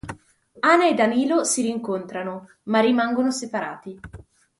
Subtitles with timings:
[0.71, 3.99] Ana e Danilo si rincontrano, ma rimangono separati.